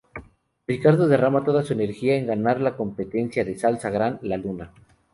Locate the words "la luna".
4.23-4.71